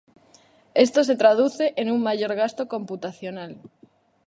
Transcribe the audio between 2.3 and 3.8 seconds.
gasto computacional.